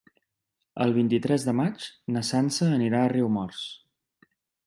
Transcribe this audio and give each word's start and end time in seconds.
El 0.85 0.93
vint-i-tres 0.95 1.45
de 1.49 1.53
maig 1.59 1.85
na 2.15 2.25
Sança 2.31 2.69
anirà 2.79 3.01
a 3.03 3.13
Riumors. 3.13 3.61